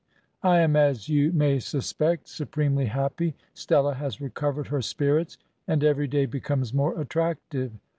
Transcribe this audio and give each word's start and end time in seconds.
I 0.41 0.61
am, 0.61 0.75
as 0.75 1.09
you 1.09 1.31
may 1.31 1.59
suspect, 1.59 2.27
supremely 2.27 2.87
happy. 2.87 3.35
Stella 3.53 3.93
has 3.93 4.19
recovered 4.19 4.69
her 4.69 4.81
spirits, 4.81 5.37
and 5.67 5.83
every 5.83 6.07
day 6.07 6.25
becomes 6.25 6.73
more 6.73 6.99
attractive. 6.99 7.73